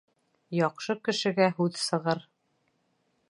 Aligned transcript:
Яҡшы 0.59 0.95
кешегә 1.09 1.49
һүҙ 1.59 1.77
сығыр. 1.83 2.25